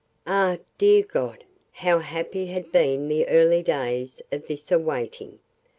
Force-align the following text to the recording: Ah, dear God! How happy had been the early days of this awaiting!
Ah, 0.25 0.57
dear 0.79 1.03
God! 1.03 1.43
How 1.73 1.99
happy 1.99 2.47
had 2.47 2.71
been 2.71 3.07
the 3.07 3.27
early 3.27 3.61
days 3.61 4.19
of 4.31 4.47
this 4.47 4.71
awaiting! 4.71 5.37